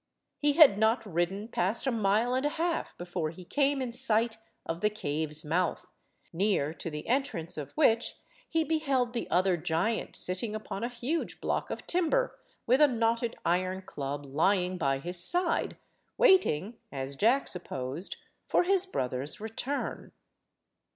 He 0.39 0.53
had 0.53 0.79
not 0.79 1.05
ridden 1.05 1.47
past 1.47 1.85
a 1.85 1.91
mile 1.91 2.33
and 2.33 2.43
a 2.43 2.49
half 2.57 2.97
before 2.97 3.29
he 3.29 3.45
came 3.45 3.83
in 3.83 3.91
sight 3.91 4.39
of 4.65 4.81
the 4.81 4.89
cave's 4.89 5.45
mouth, 5.45 5.85
near 6.33 6.73
to 6.73 6.89
the 6.89 7.05
entrance 7.07 7.55
of 7.55 7.71
which 7.73 8.15
he 8.49 8.63
beheld 8.63 9.13
the 9.13 9.29
other 9.29 9.57
giant 9.57 10.15
sitting 10.15 10.55
upon 10.55 10.83
a 10.83 10.89
huge 10.89 11.39
block 11.39 11.69
of 11.69 11.85
timber 11.85 12.39
with 12.65 12.81
a 12.81 12.87
knotted 12.87 13.35
iron 13.45 13.83
club 13.83 14.25
lying 14.25 14.79
by 14.79 14.97
his 14.97 15.23
side, 15.23 15.77
waiting, 16.17 16.79
as 16.91 17.15
Jack 17.15 17.47
supposed, 17.47 18.17
for 18.47 18.63
his 18.63 18.87
brother's 18.87 19.39
return. 19.39 20.13